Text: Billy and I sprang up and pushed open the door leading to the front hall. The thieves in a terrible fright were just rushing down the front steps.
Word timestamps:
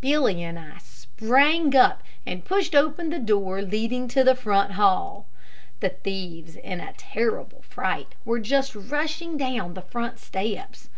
Billy 0.00 0.42
and 0.42 0.58
I 0.58 0.78
sprang 0.78 1.76
up 1.76 2.02
and 2.24 2.46
pushed 2.46 2.74
open 2.74 3.10
the 3.10 3.18
door 3.18 3.60
leading 3.60 4.08
to 4.08 4.24
the 4.24 4.34
front 4.34 4.72
hall. 4.72 5.26
The 5.80 5.90
thieves 5.90 6.56
in 6.56 6.80
a 6.80 6.94
terrible 6.96 7.60
fright 7.60 8.14
were 8.24 8.40
just 8.40 8.74
rushing 8.74 9.36
down 9.36 9.74
the 9.74 9.82
front 9.82 10.18
steps. 10.18 10.88